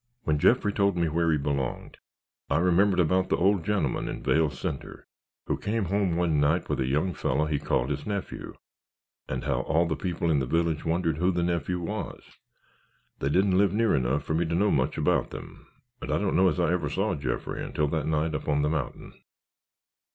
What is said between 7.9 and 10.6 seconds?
his nephew and how all the people in the